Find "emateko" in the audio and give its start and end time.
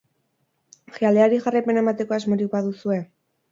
1.87-2.19